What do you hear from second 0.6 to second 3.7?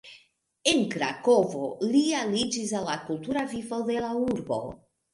En Krakovo li aliĝis al la kultura